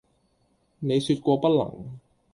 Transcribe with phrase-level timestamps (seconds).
[0.79, 1.59] 你説過不能。」